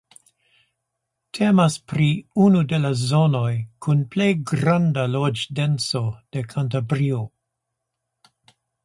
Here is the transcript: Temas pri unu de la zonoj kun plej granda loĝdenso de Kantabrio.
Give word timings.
Temas 1.37 1.73
pri 1.91 2.07
unu 2.45 2.61
de 2.71 2.79
la 2.85 2.91
zonoj 3.01 3.51
kun 3.87 4.01
plej 4.15 4.29
granda 4.53 5.05
loĝdenso 5.17 6.03
de 6.37 6.45
Kantabrio. 6.55 7.21